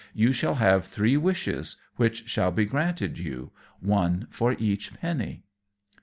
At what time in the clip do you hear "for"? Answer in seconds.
4.31-4.53